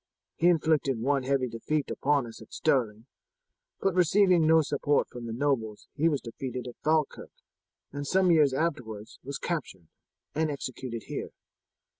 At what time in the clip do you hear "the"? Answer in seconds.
5.27-5.31